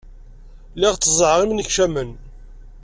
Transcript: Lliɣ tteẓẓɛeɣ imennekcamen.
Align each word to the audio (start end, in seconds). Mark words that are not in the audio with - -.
Lliɣ 0.75 0.95
tteẓẓɛeɣ 0.95 1.39
imennekcamen. 1.41 2.11